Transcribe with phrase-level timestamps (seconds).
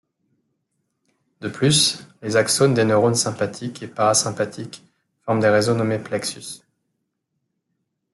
[1.41, 4.83] De plus, les axones des neurones sympathiques et parasympathiques
[5.21, 6.61] forment des réseaux nommés plexus.